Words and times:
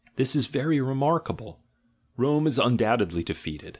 This 0.15 0.35
is 0.35 0.47
very 0.47 0.81
remarkable: 0.81 1.59
Rome 2.17 2.47
is 2.47 2.57
undoubtedly 2.57 3.23
defeated. 3.23 3.69